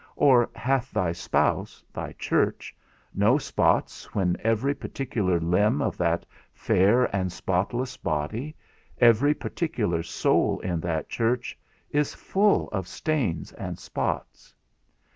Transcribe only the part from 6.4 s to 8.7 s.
fair and spotless body,